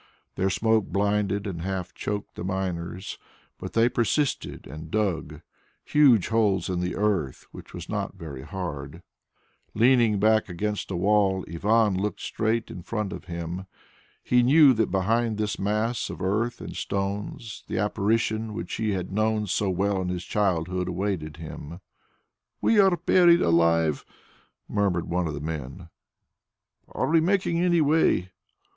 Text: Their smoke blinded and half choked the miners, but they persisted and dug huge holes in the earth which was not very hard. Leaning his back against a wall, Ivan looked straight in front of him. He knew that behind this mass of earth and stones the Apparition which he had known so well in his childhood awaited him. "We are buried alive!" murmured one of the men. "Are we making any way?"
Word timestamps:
Their 0.33 0.49
smoke 0.49 0.87
blinded 0.87 1.45
and 1.45 1.61
half 1.61 1.93
choked 1.93 2.33
the 2.33 2.43
miners, 2.43 3.19
but 3.59 3.73
they 3.73 3.87
persisted 3.87 4.65
and 4.65 4.89
dug 4.89 5.41
huge 5.85 6.29
holes 6.29 6.69
in 6.69 6.79
the 6.79 6.95
earth 6.95 7.45
which 7.51 7.71
was 7.71 7.87
not 7.87 8.15
very 8.17 8.41
hard. 8.41 9.03
Leaning 9.75 10.13
his 10.13 10.19
back 10.19 10.49
against 10.49 10.89
a 10.89 10.95
wall, 10.95 11.45
Ivan 11.47 11.95
looked 12.01 12.19
straight 12.19 12.71
in 12.71 12.81
front 12.81 13.13
of 13.13 13.25
him. 13.25 13.67
He 14.23 14.41
knew 14.41 14.73
that 14.73 14.89
behind 14.89 15.37
this 15.37 15.59
mass 15.59 16.09
of 16.09 16.19
earth 16.19 16.61
and 16.61 16.75
stones 16.75 17.63
the 17.67 17.77
Apparition 17.77 18.55
which 18.55 18.73
he 18.73 18.93
had 18.93 19.11
known 19.13 19.45
so 19.45 19.69
well 19.69 20.01
in 20.01 20.09
his 20.09 20.25
childhood 20.25 20.87
awaited 20.87 21.37
him. 21.37 21.79
"We 22.59 22.79
are 22.79 22.97
buried 22.97 23.41
alive!" 23.43 24.03
murmured 24.67 25.07
one 25.09 25.27
of 25.27 25.35
the 25.35 25.41
men. 25.41 25.89
"Are 26.87 27.05
we 27.07 27.21
making 27.21 27.59
any 27.59 27.81
way?" 27.81 28.31